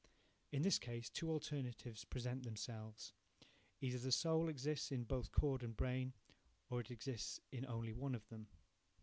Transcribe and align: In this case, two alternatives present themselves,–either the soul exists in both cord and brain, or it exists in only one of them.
In 0.51 0.63
this 0.63 0.79
case, 0.79 1.11
two 1.11 1.29
alternatives 1.29 2.05
present 2.05 2.41
themselves,–either 2.41 3.99
the 3.99 4.11
soul 4.11 4.49
exists 4.49 4.91
in 4.91 5.03
both 5.03 5.31
cord 5.31 5.61
and 5.61 5.77
brain, 5.77 6.13
or 6.71 6.79
it 6.81 6.89
exists 6.89 7.39
in 7.51 7.67
only 7.67 7.93
one 7.93 8.15
of 8.15 8.27
them. 8.29 8.47